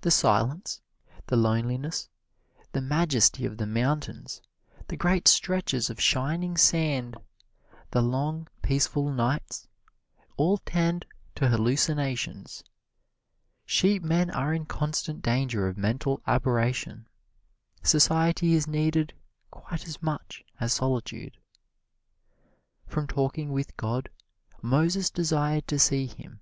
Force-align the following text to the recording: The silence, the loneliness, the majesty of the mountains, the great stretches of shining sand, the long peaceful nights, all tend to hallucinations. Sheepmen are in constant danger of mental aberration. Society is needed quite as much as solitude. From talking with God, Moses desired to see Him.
The 0.00 0.10
silence, 0.10 0.80
the 1.26 1.36
loneliness, 1.36 2.08
the 2.72 2.80
majesty 2.80 3.44
of 3.44 3.58
the 3.58 3.66
mountains, 3.66 4.40
the 4.88 4.96
great 4.96 5.28
stretches 5.28 5.90
of 5.90 6.00
shining 6.00 6.56
sand, 6.56 7.16
the 7.90 8.00
long 8.00 8.48
peaceful 8.62 9.12
nights, 9.12 9.68
all 10.38 10.56
tend 10.56 11.04
to 11.34 11.48
hallucinations. 11.50 12.64
Sheepmen 13.66 14.30
are 14.30 14.54
in 14.54 14.64
constant 14.64 15.20
danger 15.20 15.68
of 15.68 15.76
mental 15.76 16.22
aberration. 16.26 17.06
Society 17.82 18.54
is 18.54 18.66
needed 18.66 19.12
quite 19.50 19.86
as 19.86 20.00
much 20.02 20.42
as 20.60 20.72
solitude. 20.72 21.36
From 22.86 23.06
talking 23.06 23.52
with 23.52 23.76
God, 23.76 24.08
Moses 24.62 25.10
desired 25.10 25.68
to 25.68 25.78
see 25.78 26.06
Him. 26.06 26.40